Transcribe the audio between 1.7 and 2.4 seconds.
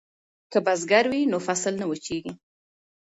نه وچیږي.